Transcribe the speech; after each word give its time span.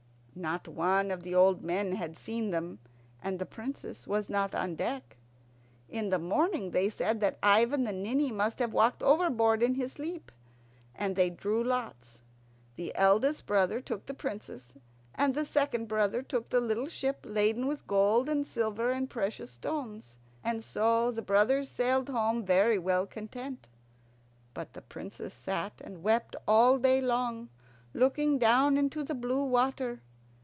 Not 0.33 0.65
one 0.65 1.11
of 1.11 1.23
the 1.23 1.35
old 1.35 1.61
men 1.61 1.95
had 1.95 2.17
seen 2.17 2.51
them, 2.51 2.79
and 3.21 3.37
the 3.37 3.45
Princess 3.45 4.07
was 4.07 4.29
not 4.29 4.55
on 4.55 4.75
deck. 4.75 5.17
In 5.89 6.09
the 6.09 6.17
morning 6.17 6.71
they 6.71 6.87
said 6.89 7.19
that 7.19 7.37
Ivan 7.43 7.83
the 7.83 7.91
Ninny 7.91 8.31
must 8.31 8.57
have 8.59 8.73
walked 8.73 9.03
overboard 9.03 9.61
in 9.61 9.73
his 9.75 9.91
sleep. 9.91 10.31
And 10.95 11.17
they 11.17 11.29
drew 11.29 11.61
lots. 11.61 12.19
The 12.77 12.95
eldest 12.95 13.45
brother 13.45 13.81
took 13.81 14.05
the 14.05 14.13
Princess, 14.13 14.73
and 15.13 15.35
the 15.35 15.43
second 15.45 15.87
brother 15.89 16.21
took 16.23 16.49
the 16.49 16.61
little 16.61 16.87
ship 16.87 17.19
laden 17.27 17.67
with 17.67 17.85
gold 17.85 18.29
and 18.29 18.47
silver 18.47 18.89
and 18.89 19.09
precious 19.09 19.51
stones. 19.51 20.15
And 20.45 20.63
so 20.63 21.11
the 21.11 21.21
brothers 21.21 21.67
sailed 21.69 22.07
home 22.07 22.45
very 22.45 22.79
well 22.79 23.05
content. 23.05 23.67
But 24.53 24.73
the 24.73 24.81
Princess 24.81 25.33
sat 25.35 25.73
and 25.83 26.01
wept 26.01 26.37
all 26.47 26.77
day 26.79 27.01
long, 27.01 27.49
looking 27.93 28.39
down 28.39 28.77
into 28.77 29.03
the 29.03 29.13
blue 29.13 29.43
water. 29.45 29.99